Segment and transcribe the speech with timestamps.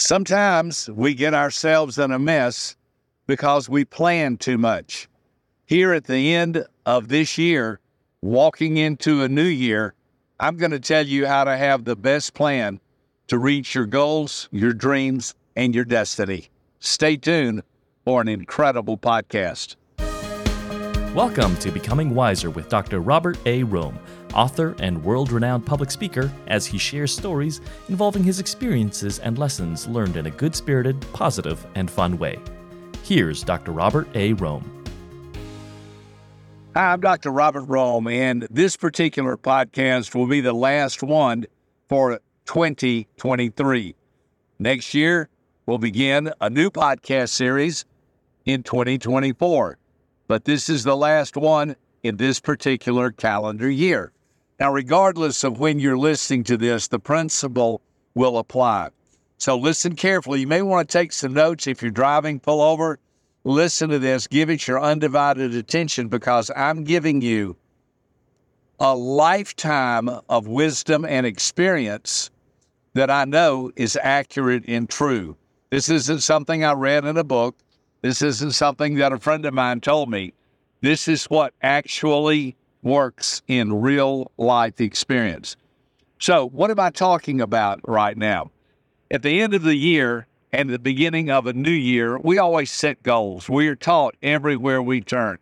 [0.00, 2.74] Sometimes we get ourselves in a mess
[3.26, 5.10] because we plan too much.
[5.66, 7.80] Here at the end of this year,
[8.22, 9.92] walking into a new year,
[10.40, 12.80] I'm going to tell you how to have the best plan
[13.26, 16.48] to reach your goals, your dreams, and your destiny.
[16.78, 17.62] Stay tuned
[18.02, 19.76] for an incredible podcast.
[21.14, 23.00] Welcome to Becoming Wiser with Dr.
[23.00, 23.64] Robert A.
[23.64, 23.98] Rohm,
[24.34, 29.86] author and world renowned public speaker, as he shares stories involving his experiences and lessons
[29.86, 32.38] learned in a good spirited, positive, and fun way.
[33.04, 33.72] Here's Dr.
[33.72, 34.34] Robert A.
[34.34, 34.62] Rohm.
[36.74, 37.30] Hi, I'm Dr.
[37.30, 41.46] Robert Rohm, and this particular podcast will be the last one
[41.88, 43.94] for 2023.
[44.58, 45.28] Next year,
[45.66, 47.84] we'll begin a new podcast series
[48.44, 49.76] in 2024
[50.30, 54.12] but this is the last one in this particular calendar year.
[54.60, 57.80] Now, regardless of when you're listening to this, the principle
[58.14, 58.90] will apply.
[59.38, 60.40] So listen carefully.
[60.40, 62.98] You may want to take some notes if you're driving, pull over,
[63.44, 67.56] listen to this, give it your undivided attention because I'm giving you
[68.78, 72.30] a lifetime of wisdom and experience
[72.92, 75.38] that I know is accurate and true.
[75.70, 77.56] This isn't something I read in a book.
[78.02, 80.34] This isn't something that a friend of mine told me.
[80.82, 85.56] This is what actually works in real life experience.
[86.18, 88.50] So, what am I talking about right now?
[89.10, 92.70] At the end of the year and the beginning of a new year, we always
[92.70, 93.48] set goals.
[93.48, 95.38] We are taught everywhere we turn.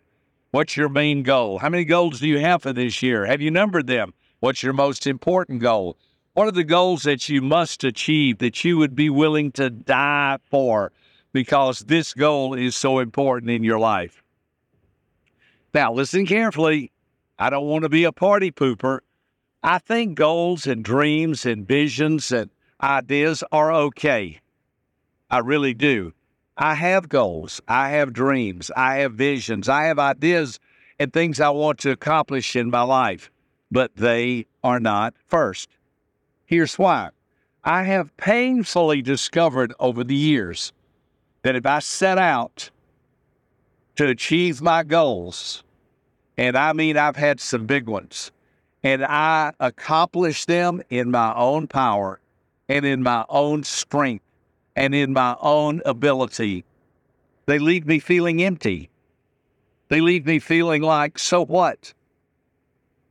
[0.51, 1.59] What's your main goal?
[1.59, 3.27] How many goals do you have for this year?
[3.27, 4.15] Have you numbered them?
[4.41, 5.97] What's your most important goal?
[6.35, 10.39] What are the goals that you must achieve that you would be willing to die
[10.51, 10.93] for?
[11.33, 14.23] because this goal is so important in your life.
[15.75, 16.91] Now, listen carefully.
[17.39, 19.01] I don't want to be a party pooper.
[19.63, 22.51] I think goals and dreams and visions and
[22.83, 24.41] ideas are okay.
[25.31, 26.13] I really do.
[26.57, 27.61] I have goals.
[27.69, 28.71] I have dreams.
[28.77, 29.69] I have visions.
[29.69, 30.59] I have ideas
[30.99, 33.31] and things I want to accomplish in my life,
[33.71, 35.69] but they are not first.
[36.45, 37.11] Here's why
[37.63, 40.73] I have painfully discovered over the years
[41.43, 42.71] that if I set out
[43.97, 45.63] to achieve my goals,
[46.39, 48.31] and I mean, I've had some big ones,
[48.85, 52.21] and I accomplish them in my own power
[52.69, 54.25] and in my own strength
[54.77, 56.65] and in my own ability,
[57.47, 58.89] they leave me feeling empty.
[59.89, 61.93] They leave me feeling like, so what?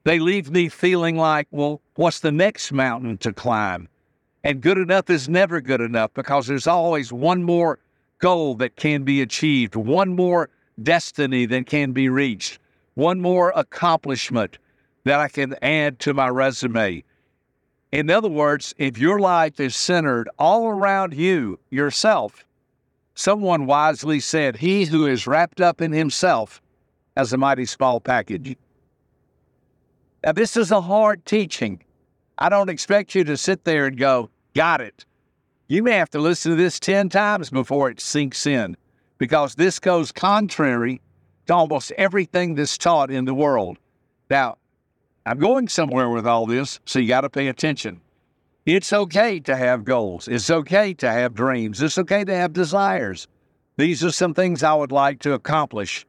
[0.05, 3.89] They leave me feeling like, well, what's the next mountain to climb?
[4.45, 7.79] And good enough is never good enough because there's always one more
[8.19, 10.49] goal that can be achieved, one more
[10.81, 12.59] destiny that can be reached,
[12.97, 14.57] one more accomplishment
[15.03, 17.03] that I can add to my resume.
[17.91, 22.43] In other words, if your life is centered all around you, yourself,
[23.13, 26.59] someone wisely said, He who is wrapped up in himself
[27.15, 28.57] has a mighty small package.
[30.23, 31.83] Now, this is a hard teaching.
[32.39, 35.05] I don't expect you to sit there and go, Got it.
[35.67, 38.75] You may have to listen to this 10 times before it sinks in
[39.19, 40.99] because this goes contrary
[41.47, 43.77] to almost everything that's taught in the world.
[44.29, 44.57] Now,
[45.25, 48.01] I'm going somewhere with all this, so you got to pay attention.
[48.65, 50.27] It's okay to have goals.
[50.27, 51.81] It's okay to have dreams.
[51.81, 53.27] It's okay to have desires.
[53.77, 56.05] These are some things I would like to accomplish.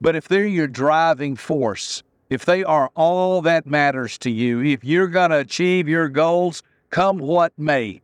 [0.00, 4.84] But if they're your driving force, if they are all that matters to you, if
[4.84, 8.02] you're going to achieve your goals, come what may,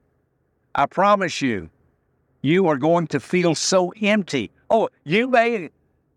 [0.75, 1.71] I promise you,
[2.43, 4.50] you are going to feel so empty.
[4.69, 5.71] Oh, you may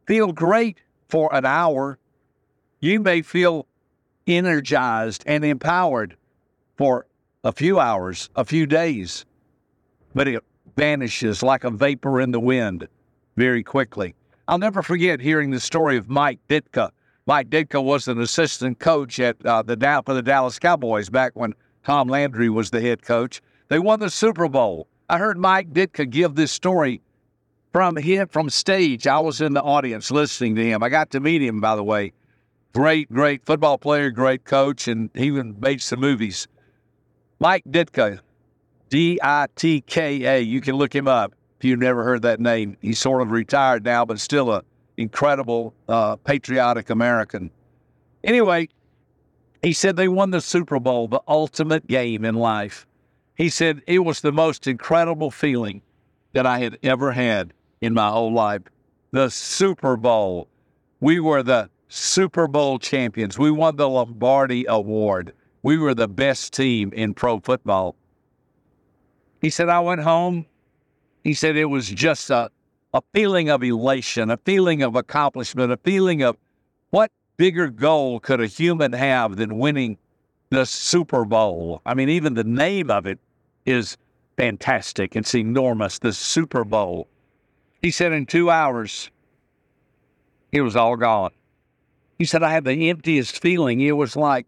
[0.09, 1.99] feel great for an hour.
[2.79, 3.67] You may feel
[4.25, 6.17] energized and empowered
[6.77, 7.05] for
[7.43, 9.23] a few hours, a few days,
[10.15, 10.43] but it
[10.75, 12.87] vanishes like a vapor in the wind
[13.37, 14.15] very quickly.
[14.47, 16.89] I'll never forget hearing the story of Mike Ditka.
[17.27, 21.53] Mike Ditka was an assistant coach at uh, the for the Dallas Cowboys back when
[21.83, 23.43] Tom Landry was the head coach.
[23.67, 24.87] They won the Super Bowl.
[25.07, 26.99] I heard Mike Ditka give this story
[27.71, 29.07] from him from stage.
[29.07, 30.83] I was in the audience listening to him.
[30.83, 32.13] I got to meet him, by the way.
[32.73, 36.47] Great, great football player, great coach, and he even made some movies.
[37.39, 38.19] Mike Ditka,
[38.89, 40.39] D I T K A.
[40.39, 42.77] You can look him up if you've never heard that name.
[42.81, 44.63] He's sort of retired now, but still a
[44.97, 47.49] incredible, uh, patriotic American.
[48.23, 48.67] Anyway,
[49.63, 52.85] he said they won the Super Bowl, the ultimate game in life.
[53.35, 55.81] He said it was the most incredible feeling
[56.33, 58.61] that I had ever had in my whole life.
[59.11, 60.47] The Super Bowl.
[60.99, 63.39] We were the Super Bowl champions.
[63.39, 65.33] We won the Lombardi Award.
[65.63, 67.95] We were the best team in pro football.
[69.41, 70.45] He said, I went home.
[71.23, 72.49] He said it was just a,
[72.93, 76.37] a feeling of elation, a feeling of accomplishment, a feeling of
[76.91, 79.97] what bigger goal could a human have than winning
[80.49, 81.81] the Super Bowl?
[81.85, 83.19] I mean, even the name of it
[83.65, 83.97] is
[84.37, 85.15] fantastic.
[85.15, 87.07] It's enormous, the Super Bowl.
[87.81, 89.09] He said in two hours,
[90.51, 91.31] it was all gone.
[92.17, 93.79] He said, I had the emptiest feeling.
[93.79, 94.45] It was like,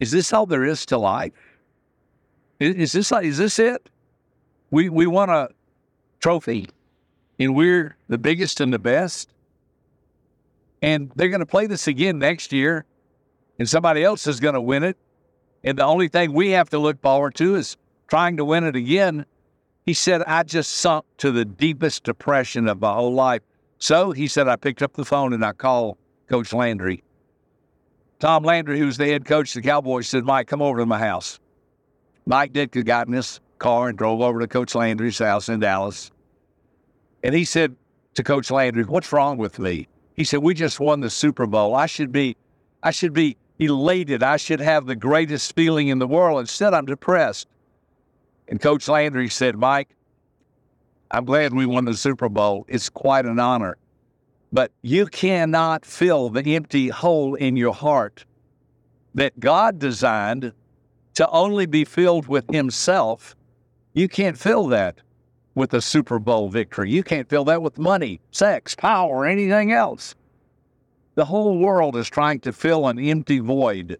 [0.00, 1.32] is this all there is to life?
[2.60, 3.88] Is, is this is this it?
[4.70, 5.48] We we won a
[6.20, 6.68] trophy,
[7.38, 9.32] and we're the biggest and the best.
[10.82, 12.84] And they're going to play this again next year,
[13.58, 14.96] and somebody else is going to win it.
[15.64, 17.76] And the only thing we have to look forward to is
[18.08, 19.24] trying to win it again.
[19.84, 23.42] He said, I just sunk to the deepest depression of my whole life.
[23.78, 25.98] So he said, I picked up the phone and I called
[26.28, 27.02] Coach Landry.
[28.20, 30.98] Tom Landry, who's the head coach of the Cowboys, said, Mike, come over to my
[30.98, 31.40] house.
[32.24, 36.12] Mike Ditka got in his car and drove over to Coach Landry's house in Dallas.
[37.24, 37.74] And he said
[38.14, 39.88] to Coach Landry, What's wrong with me?
[40.14, 41.74] He said, We just won the Super Bowl.
[41.74, 42.36] I should be
[42.82, 44.22] I should be elated.
[44.22, 46.40] I should have the greatest feeling in the world.
[46.40, 47.48] Instead, I'm depressed.
[48.52, 49.96] And Coach Landry said, Mike,
[51.10, 52.66] I'm glad we won the Super Bowl.
[52.68, 53.78] It's quite an honor.
[54.52, 58.26] But you cannot fill the empty hole in your heart
[59.14, 60.52] that God designed
[61.14, 63.34] to only be filled with Himself.
[63.94, 65.00] You can't fill that
[65.54, 66.90] with a Super Bowl victory.
[66.90, 70.14] You can't fill that with money, sex, power, anything else.
[71.14, 73.96] The whole world is trying to fill an empty void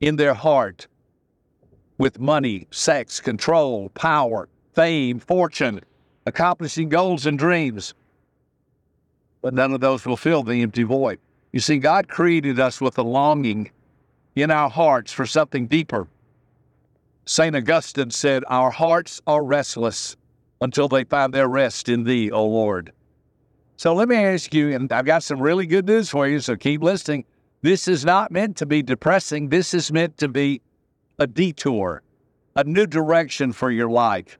[0.00, 0.86] in their heart
[2.02, 5.80] with money, sex, control, power, fame, fortune,
[6.26, 7.94] accomplishing goals and dreams.
[9.40, 11.20] But none of those will fill the empty void.
[11.52, 13.70] You see, God created us with a longing
[14.34, 16.08] in our hearts for something deeper.
[17.24, 17.54] St.
[17.54, 20.16] Augustine said, Our hearts are restless
[20.60, 22.90] until they find their rest in Thee, O Lord.
[23.76, 26.56] So let me ask you, and I've got some really good news for you, so
[26.56, 27.26] keep listening.
[27.60, 29.50] This is not meant to be depressing.
[29.50, 30.62] This is meant to be
[31.18, 32.02] a detour,
[32.56, 34.38] a new direction for your life.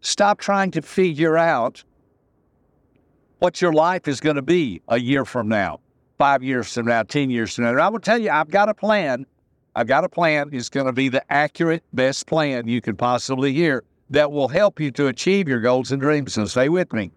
[0.00, 1.82] Stop trying to figure out
[3.38, 5.80] what your life is going to be a year from now,
[6.18, 7.70] five years from now, 10 years from now.
[7.70, 9.26] And I will tell you, I've got a plan.
[9.74, 10.50] I've got a plan.
[10.52, 14.80] It's going to be the accurate, best plan you could possibly hear that will help
[14.80, 16.34] you to achieve your goals and dreams.
[16.34, 17.10] So stay with me.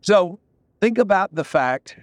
[0.00, 0.38] So
[0.80, 1.96] think about the fact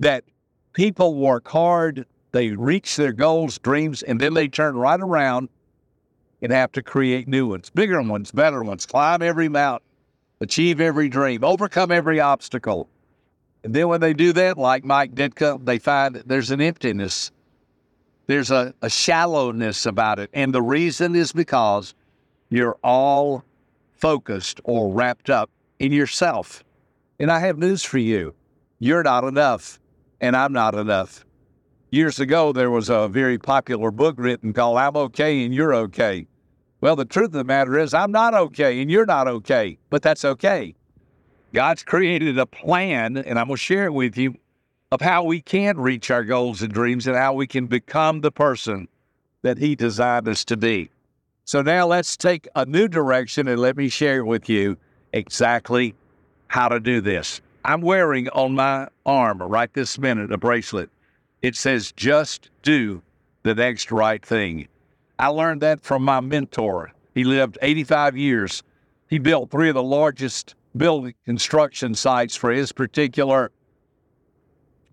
[0.00, 0.24] that
[0.72, 5.48] people work hard, they reach their goals, dreams, and then they turn right around
[6.40, 9.86] and have to create new ones, bigger ones, better ones, climb every mountain,
[10.40, 12.88] achieve every dream, overcome every obstacle.
[13.62, 17.30] And then when they do that, like Mike Ditka, they find that there's an emptiness.
[18.26, 20.30] There's a, a shallowness about it.
[20.32, 21.94] And the reason is because
[22.48, 23.44] you're all
[23.92, 26.64] focused or wrapped up in yourself.
[27.20, 28.34] And I have news for you
[28.80, 29.78] you're not enough,
[30.20, 31.24] and I'm not enough.
[31.92, 36.26] Years ago, there was a very popular book written called I'm Okay and You're Okay.
[36.80, 40.00] Well, the truth of the matter is, I'm not okay and you're not okay, but
[40.00, 40.74] that's okay.
[41.52, 44.34] God's created a plan, and I'm going to share it with you,
[44.90, 48.32] of how we can reach our goals and dreams and how we can become the
[48.32, 48.88] person
[49.42, 50.88] that He designed us to be.
[51.44, 54.78] So now let's take a new direction and let me share with you
[55.12, 55.94] exactly
[56.48, 57.42] how to do this.
[57.66, 60.88] I'm wearing on my arm right this minute a bracelet.
[61.42, 63.02] It says, just do
[63.42, 64.68] the next right thing.
[65.18, 66.92] I learned that from my mentor.
[67.14, 68.62] He lived 85 years.
[69.08, 73.50] He built three of the largest building construction sites for his particular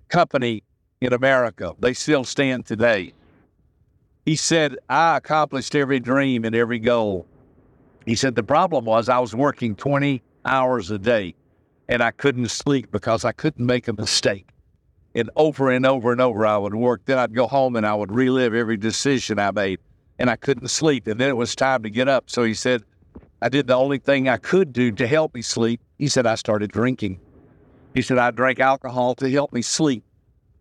[0.09, 0.63] company
[1.01, 1.75] in America.
[1.79, 3.13] They still stand today.
[4.25, 7.25] He said, I accomplished every dream and every goal.
[8.05, 11.35] He said, the problem was I was working 20 hours a day
[11.87, 14.47] and I couldn't sleep because I couldn't make a mistake.
[15.15, 17.01] And over and over and over, I would work.
[17.05, 19.79] Then I'd go home and I would relive every decision I made,
[20.19, 21.07] and I couldn't sleep.
[21.07, 22.29] And then it was time to get up.
[22.29, 22.83] So he said,
[23.41, 25.81] I did the only thing I could do to help me sleep.
[25.97, 27.19] He said, I started drinking.
[27.93, 30.03] He said, I drank alcohol to help me sleep.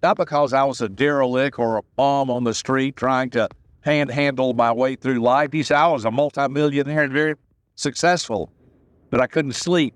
[0.02, 3.49] Not because I was a derelict or a bum on the street trying to
[3.81, 5.52] handhandle my way through life.
[5.52, 7.35] He said, I was a multimillionaire and very
[7.75, 8.50] successful,
[9.11, 9.95] but I couldn't sleep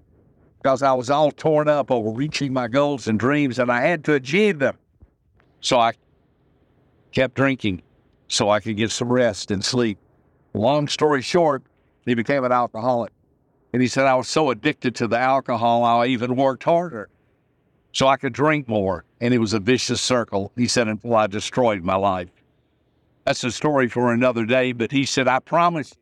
[0.62, 4.04] because I was all torn up over reaching my goals and dreams and I had
[4.04, 4.78] to achieve them.
[5.60, 5.94] So I
[7.10, 7.82] kept drinking
[8.28, 9.98] so I could get some rest and sleep.
[10.54, 11.64] Long story short,
[12.06, 13.12] he became an alcoholic.
[13.72, 17.08] And he said, I was so addicted to the alcohol, I even worked harder
[17.92, 19.04] so I could drink more.
[19.20, 22.28] And it was a vicious circle, he said, until I destroyed my life.
[23.24, 25.92] That's a story for another day, but he said, I promise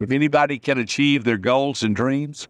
[0.00, 2.48] you, If anybody can achieve their goals and dreams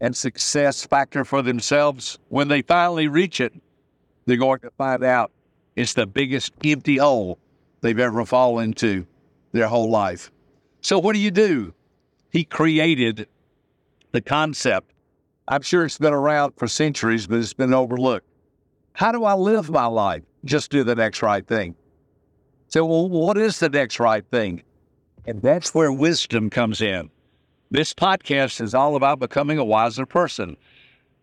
[0.00, 3.54] and success factor for themselves, when they finally reach it,
[4.26, 5.30] they're going to find out
[5.74, 7.38] it's the biggest empty hole
[7.80, 9.06] they've ever fallen into
[9.52, 10.30] their whole life.
[10.80, 11.74] So, what do you do?
[12.30, 13.28] He created
[14.12, 14.92] the concept.
[15.48, 18.26] I'm sure it's been around for centuries, but it's been overlooked.
[18.92, 20.22] How do I live my life?
[20.44, 21.74] Just do the next right thing.
[22.68, 24.62] So, well, what is the next right thing?
[25.26, 27.10] And that's where wisdom comes in.
[27.70, 30.56] This podcast is all about becoming a wiser person.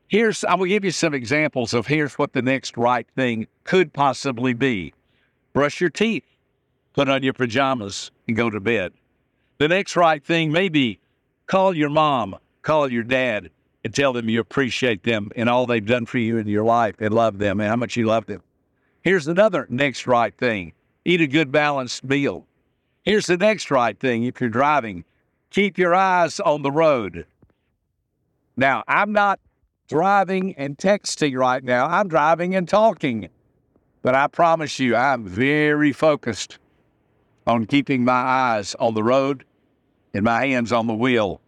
[0.09, 3.93] Here's, I will give you some examples of here's what the next right thing could
[3.93, 4.93] possibly be
[5.53, 6.25] brush your teeth,
[6.93, 8.91] put on your pajamas, and go to bed.
[9.59, 10.99] The next right thing may be
[11.47, 13.49] call your mom, call your dad,
[13.85, 16.95] and tell them you appreciate them and all they've done for you in your life
[16.99, 18.41] and love them and how much you love them.
[19.01, 20.73] Here's another next right thing
[21.05, 22.45] eat a good balanced meal.
[23.03, 25.05] Here's the next right thing if you're driving
[25.53, 27.25] keep your eyes on the road.
[28.57, 29.39] Now, I'm not
[29.87, 33.29] driving and texting right now, I'm driving and talking.
[34.01, 36.57] But I promise you, I'm very focused
[37.47, 39.45] on keeping my eyes on the road
[40.13, 41.39] and my hands on the wheel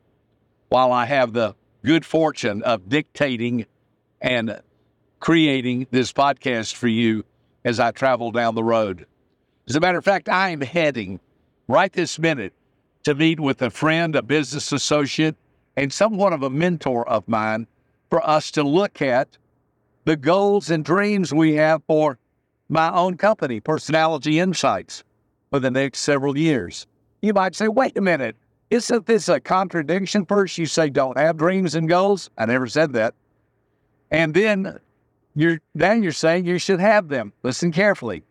[0.69, 3.65] while I have the good fortune of dictating
[4.21, 4.61] and
[5.19, 7.25] creating this podcast for you
[7.65, 9.05] as I travel down the road.
[9.67, 11.19] As a matter of fact, I am heading
[11.67, 12.53] right this minute
[13.05, 15.35] to meet with a friend, a business associate,
[15.77, 17.67] and somewhat of a mentor of mine
[18.09, 19.37] for us to look at
[20.05, 22.17] the goals and dreams we have for
[22.69, 25.03] my own company, Personality Insights,
[25.49, 26.87] for the next several years.
[27.21, 28.35] You might say, wait a minute,
[28.69, 30.25] isn't this a contradiction?
[30.25, 32.29] First, you say don't have dreams and goals.
[32.37, 33.13] I never said that.
[34.11, 34.79] And then
[35.35, 37.33] you're then you're saying you should have them.
[37.43, 38.23] Listen carefully.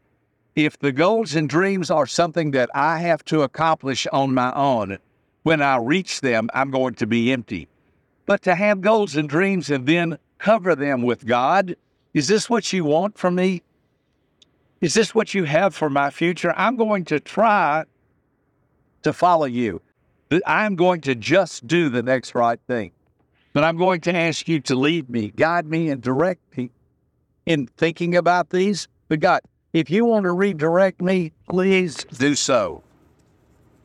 [0.57, 4.99] If the goals and dreams are something that I have to accomplish on my own,
[5.43, 7.69] when I reach them, I'm going to be empty.
[8.27, 11.77] But to have goals and dreams and then cover them with God,
[12.15, 13.63] is this what you want from me?
[14.81, 16.55] Is this what you have for my future?
[16.57, 17.85] I'm going to try
[19.03, 19.83] to follow you.
[20.47, 22.93] I'm going to just do the next right thing.
[23.53, 26.71] But I'm going to ask you to lead me, guide me, and direct me
[27.47, 28.89] in thinking about these.
[29.09, 29.41] But God,
[29.75, 32.85] if you want to redirect me, please do so.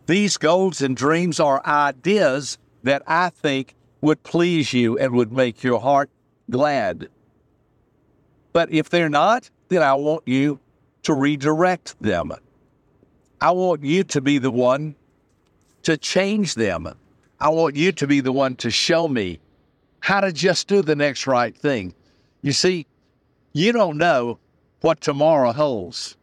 [0.06, 5.64] These goals and dreams are ideas that I think would please you and would make
[5.64, 6.12] your heart
[6.50, 7.10] glad.
[8.54, 10.60] But if they're not, then I want you
[11.04, 12.34] to redirect them.
[13.42, 14.96] I want you to be the one
[15.84, 16.88] to change them.
[17.40, 19.40] I want you to be the one to show me
[20.02, 21.96] how to just do the next right thing.
[22.42, 22.86] You see,
[23.54, 24.38] you don't know
[24.82, 26.16] what tomorrow holds.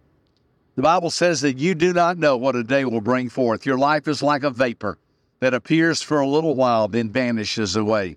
[0.77, 3.65] The Bible says that you do not know what a day will bring forth.
[3.65, 4.99] Your life is like a vapor
[5.41, 8.17] that appears for a little while, then vanishes away.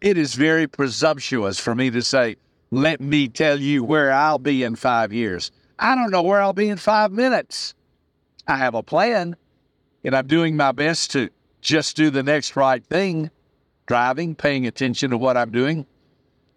[0.00, 2.36] It is very presumptuous for me to say,
[2.70, 5.50] let me tell you where I'll be in five years.
[5.78, 7.74] I don't know where I'll be in five minutes.
[8.46, 9.36] I have a plan,
[10.04, 11.30] and I'm doing my best to
[11.60, 13.30] just do the next right thing,
[13.86, 15.86] driving, paying attention to what I'm doing.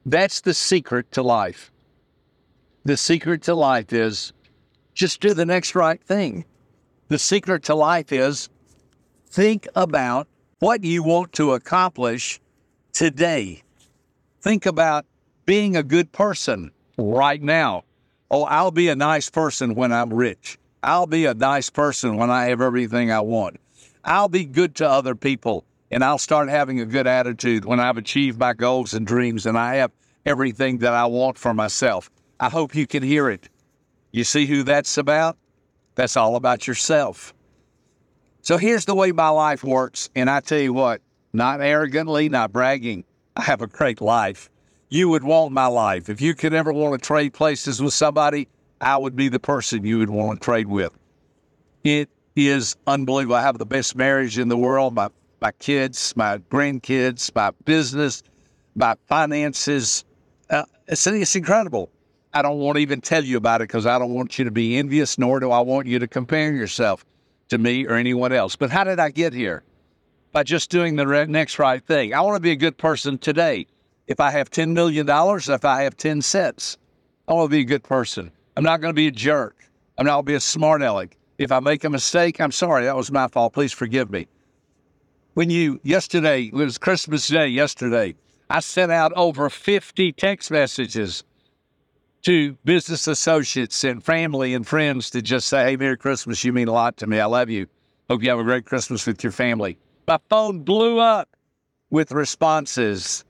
[0.05, 1.71] That's the secret to life.
[2.85, 4.33] The secret to life is
[4.93, 6.43] just do the next right thing.
[7.07, 8.49] The secret to life is
[9.29, 10.27] think about
[10.59, 12.41] what you want to accomplish
[12.91, 13.63] today.
[14.41, 15.05] Think about
[15.45, 17.85] being a good person right now.
[18.29, 20.57] Oh, I'll be a nice person when I'm rich.
[20.83, 23.61] I'll be a nice person when I have everything I want.
[24.03, 27.97] I'll be good to other people and I'll start having a good attitude when I've
[27.97, 29.91] achieved my goals and dreams and I have
[30.25, 32.09] everything that I want for myself.
[32.43, 33.47] I hope you can hear it.
[34.11, 35.37] You see who that's about?
[35.95, 37.33] That's all about yourself.
[38.41, 40.09] So here's the way my life works.
[40.13, 40.99] And I tell you what,
[41.31, 43.05] not arrogantly, not bragging,
[43.37, 44.49] I have a great life.
[44.89, 46.09] You would want my life.
[46.09, 48.49] If you could ever want to trade places with somebody,
[48.81, 50.91] I would be the person you would want to trade with.
[51.85, 53.37] It is unbelievable.
[53.37, 54.93] I have the best marriage in the world.
[54.93, 55.07] My
[55.39, 58.21] my kids, my grandkids, my business,
[58.75, 60.03] my finances.
[60.49, 61.89] Uh, it's, it's incredible.
[62.33, 64.51] I don't want to even tell you about it because I don't want you to
[64.51, 67.05] be envious, nor do I want you to compare yourself
[67.49, 68.55] to me or anyone else.
[68.55, 69.63] But how did I get here?
[70.31, 72.13] By just doing the next right thing.
[72.13, 73.67] I want to be a good person today.
[74.07, 76.77] If I have $10 million, if I have 10 cents,
[77.27, 78.31] I want to be a good person.
[78.57, 79.55] I'm not going to be a jerk.
[79.97, 81.15] I'm not going to be a smart aleck.
[81.37, 82.85] If I make a mistake, I'm sorry.
[82.85, 83.53] That was my fault.
[83.53, 84.27] Please forgive me.
[85.35, 88.15] When you, yesterday, it was Christmas Day yesterday,
[88.49, 91.23] I sent out over 50 text messages
[92.23, 96.43] to business associates and family and friends to just say, Hey, Merry Christmas.
[96.43, 97.19] You mean a lot to me.
[97.19, 97.67] I love you.
[98.09, 99.77] Hope you have a great Christmas with your family.
[100.07, 101.29] My phone blew up
[101.89, 103.23] with responses.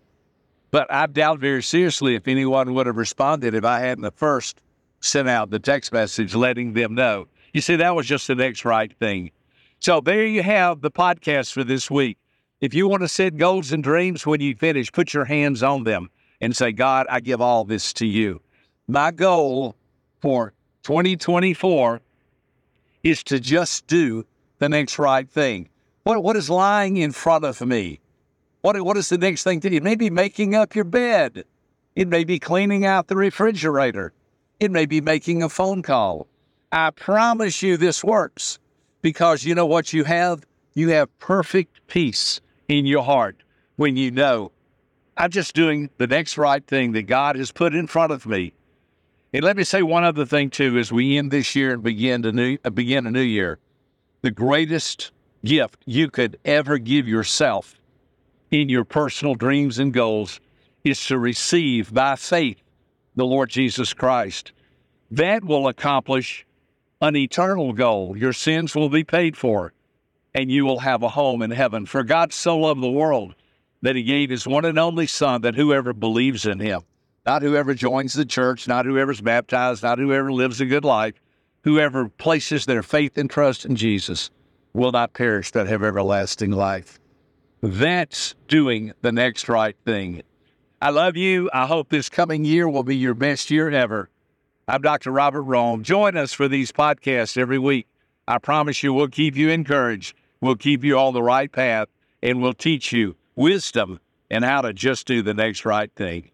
[0.71, 4.61] But I doubt very seriously if anyone would have responded if I hadn't at first
[5.01, 7.27] sent out the text message letting them know.
[7.53, 9.31] You see, that was just the next right thing.
[9.79, 12.17] So there you have the podcast for this week.
[12.61, 15.83] If you want to set goals and dreams when you finish, put your hands on
[15.83, 16.09] them
[16.39, 18.41] and say, God, I give all this to you.
[18.87, 19.75] My goal
[20.19, 20.51] for
[20.83, 22.01] 2024
[23.01, 24.25] is to just do
[24.59, 25.69] the next right thing.
[26.03, 28.01] What, what is lying in front of me?
[28.59, 29.77] What, what is the next thing to do?
[29.77, 31.45] It may be making up your bed.
[31.95, 34.11] It may be cleaning out the refrigerator.
[34.59, 36.27] It may be making a phone call.
[36.73, 38.59] I promise you this works
[39.01, 40.45] because you know what you have?
[40.73, 43.43] You have perfect peace in your heart
[43.77, 44.51] when you know
[45.15, 48.53] I'm just doing the next right thing that God has put in front of me.
[49.33, 52.21] And let me say one other thing too as we end this year and begin
[52.21, 53.57] to new, uh, begin a new year.
[54.21, 55.11] The greatest
[55.43, 57.75] gift you could ever give yourself
[58.51, 60.39] in your personal dreams and goals
[60.83, 62.61] is to receive by faith
[63.15, 64.51] the Lord Jesus Christ.
[65.09, 66.45] That will accomplish
[67.01, 68.15] an eternal goal.
[68.15, 69.73] Your sins will be paid for,
[70.35, 71.87] and you will have a home in heaven.
[71.87, 73.33] For God so loved the world
[73.81, 76.81] that he gave his one and only Son, that whoever believes in him,
[77.25, 81.13] not whoever joins the church, not whoever's baptized, not whoever lives a good life,
[81.63, 84.29] whoever places their faith and trust in Jesus
[84.73, 86.99] will not perish but have everlasting life.
[87.61, 90.23] That's doing the next right thing.
[90.81, 91.49] I love you.
[91.53, 94.09] I hope this coming year will be your best year ever.
[94.67, 95.11] I'm Dr.
[95.11, 95.81] Robert Rohm.
[95.81, 97.87] Join us for these podcasts every week.
[98.27, 100.15] I promise you, we'll keep you encouraged.
[100.41, 101.87] We'll keep you on the right path,
[102.21, 106.31] and we'll teach you wisdom and how to just do the next right thing.